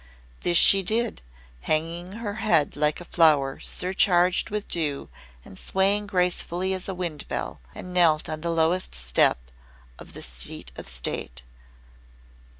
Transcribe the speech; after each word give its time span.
This 0.39 0.57
she 0.57 0.81
did, 0.81 1.21
hanging 1.59 2.13
her 2.13 2.33
head 2.41 2.75
like 2.75 2.99
a 2.99 3.05
flower 3.05 3.59
surcharged 3.59 4.49
with 4.49 4.67
dew 4.67 5.09
and 5.45 5.59
swaying 5.59 6.07
gracefully 6.07 6.73
as 6.73 6.89
a 6.89 6.95
wind 6.95 7.27
bell, 7.27 7.61
and 7.75 7.93
knelt 7.93 8.27
on 8.27 8.41
the 8.41 8.49
lowest 8.49 8.95
step 8.95 9.37
of 9.99 10.13
the 10.13 10.23
Seat 10.23 10.71
of 10.75 10.87
State. 10.87 11.43